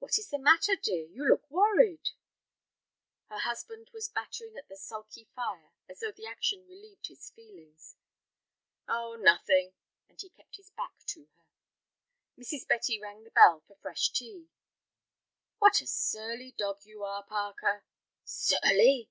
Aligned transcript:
"What 0.00 0.18
is 0.18 0.28
the 0.28 0.38
matter, 0.38 0.76
dear, 0.76 1.06
you 1.06 1.26
look 1.26 1.50
worried?" 1.50 2.10
Her 3.30 3.38
husband 3.38 3.88
was 3.90 4.06
battering 4.06 4.54
at 4.58 4.68
the 4.68 4.76
sulky 4.76 5.24
fire 5.34 5.70
as 5.88 6.00
though 6.00 6.12
the 6.12 6.26
action 6.26 6.66
relieved 6.66 7.06
his 7.06 7.30
feelings. 7.30 7.96
"Oh, 8.86 9.16
nothing," 9.16 9.72
and 10.10 10.20
he 10.20 10.28
kept 10.28 10.56
his 10.56 10.68
back 10.68 10.92
to 11.06 11.24
her. 11.24 11.46
Mrs. 12.36 12.68
Betty 12.68 13.00
rang 13.00 13.22
the 13.24 13.30
bell 13.30 13.60
for 13.66 13.76
fresh 13.76 14.10
tea. 14.10 14.50
"What 15.58 15.80
a 15.80 15.86
surly 15.86 16.52
dog 16.52 16.84
you 16.84 17.02
are, 17.02 17.22
Parker." 17.24 17.86
"Surly!" 18.26 19.08